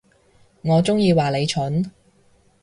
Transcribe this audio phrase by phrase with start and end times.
[0.63, 1.91] 我中意話你蠢